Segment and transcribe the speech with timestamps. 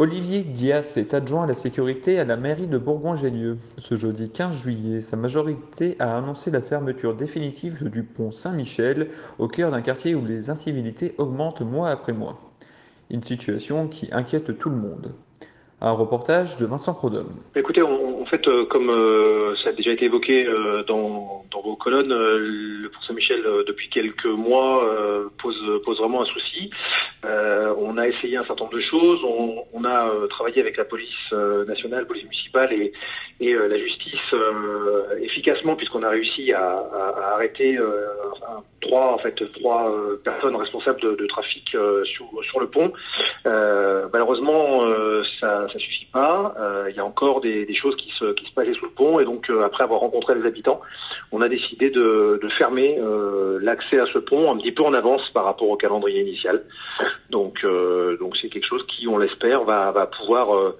[0.00, 3.58] Olivier Dias est adjoint à la sécurité à la mairie de Bourgoin-Jallieu.
[3.76, 9.46] Ce jeudi 15 juillet, sa majorité a annoncé la fermeture définitive du pont Saint-Michel, au
[9.46, 12.38] cœur d'un quartier où les incivilités augmentent mois après mois.
[13.10, 15.12] Une situation qui inquiète tout le monde.
[15.82, 17.34] Un reportage de Vincent Prodhomme.
[17.54, 22.08] Écoutez, en fait, euh, comme euh, ça a déjà été évoqué euh, dans, vos colonnes,
[22.08, 24.82] le pont Saint-Michel, depuis quelques mois,
[25.42, 26.70] pose vraiment un souci.
[27.24, 29.20] On a essayé un certain nombre de choses.
[29.24, 31.32] On, on a travaillé avec la police
[31.66, 32.92] nationale, police municipale et,
[33.40, 34.34] et la justice
[35.20, 37.78] efficacement, puisqu'on a réussi à, à, à arrêter
[38.80, 39.92] trois, en fait, trois
[40.24, 41.68] personnes responsables de, de trafic
[42.04, 42.92] sur, sur le pont.
[43.44, 44.82] malheureusement,
[45.40, 46.54] ça ça suffit pas.
[46.58, 48.90] Euh, il y a encore des, des, choses qui se, qui se passaient sous le
[48.90, 50.80] pont et donc euh, après avoir rencontré les habitants,
[51.32, 54.94] on a décidé de, de fermer euh, l'accès à ce pont un petit peu en
[54.94, 56.62] avance par rapport au calendrier initial.
[57.30, 57.64] Donc
[58.20, 60.74] donc c'est quelque chose qui, on l'espère, va, va pouvoir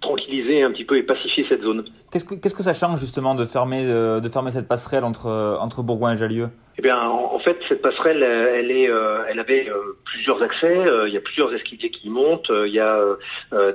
[0.00, 1.84] tranquilliser un petit peu et pacifier cette zone.
[2.12, 5.82] Qu'est-ce que, qu'est-ce que ça change justement de fermer, de fermer cette passerelle entre, entre
[5.82, 6.48] Bourgoin et Jallieu?
[6.78, 10.76] Eh bien, en, fait, cette passerelle, elle est, euh, elle avait euh, plusieurs accès.
[10.76, 12.50] Euh, il y a plusieurs escaliers qui montent.
[12.50, 13.00] il y a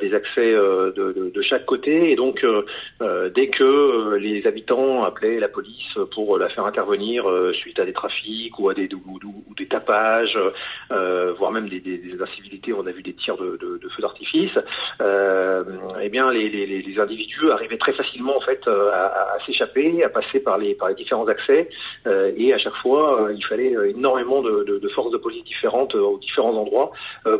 [0.01, 2.11] des accès de, chaque côté.
[2.11, 2.45] Et donc,
[2.99, 8.57] dès que les habitants appelaient la police pour la faire intervenir suite à des trafics
[8.59, 8.89] ou à des
[9.69, 10.37] tapages,
[10.89, 14.57] voire même des, des, des, incivilités, on a vu des tirs de, feux d'artifice.
[14.99, 20.75] eh bien, les, individus arrivaient très facilement en fait à, s'échapper, à passer par les
[20.75, 21.69] par les différents accès
[22.05, 25.43] et à chaque fois euh, il fallait euh, énormément de, de, de, forces de police
[25.43, 26.91] différentes euh, aux différents endroits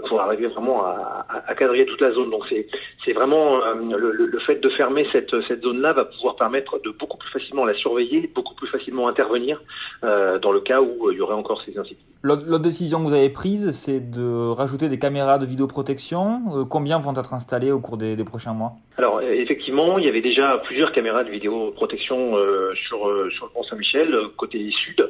[0.08, 2.30] pour arriver vraiment à, à, quadriller toute la zone.
[2.30, 2.68] Donc c'est
[3.06, 7.18] c'est vraiment le, le, fait de fermer cette, cette zone-là va pouvoir permettre de beaucoup
[7.18, 9.62] plus facilement la surveiller, beaucoup plus facilement intervenir
[10.02, 12.00] dans le cas où il y aurait encore ces incidents.
[12.24, 16.66] L'autre décision que vous avez prise, c'est de rajouter des caméras de vidéoprotection.
[16.70, 18.74] combien vont être installées au cours des, des prochains mois?
[18.98, 22.34] Alors effectivement, il y avait déjà plusieurs caméras de vidéoprotection
[22.76, 23.00] sur,
[23.32, 25.10] sur le pont Saint-Michel, côté sud.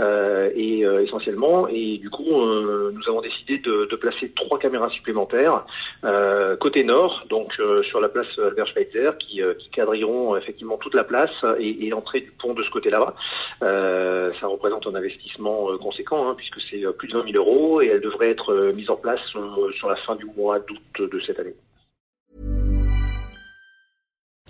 [0.00, 1.68] Euh, et euh, essentiellement.
[1.68, 5.64] Et du coup, euh, nous avons décidé de, de, placer trois caméras supplémentaires
[6.58, 7.52] côté nord, donc
[7.88, 12.20] sur la place Albert Schweitzer, qui, qui quadrilleront effectivement toute la place et, et l'entrée
[12.20, 13.14] du pont de ce côté-là.
[13.60, 18.00] ça représente un investissement conséquent, hein, puisque c'est plus de 20 000 euros et elle
[18.00, 21.54] devrait être mise en place sur la fin du mois d'août de cette année.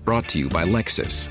[0.04, 1.30] Brought to you by Lexus.